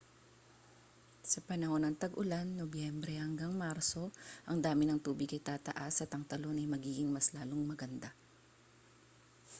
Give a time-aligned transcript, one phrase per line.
[1.31, 4.05] sa panahon ng tag-ulan nobyembre hanggang marso
[4.49, 8.09] ang dami ng tubig ay tataas at ang talon ay magiging mas lalong maganda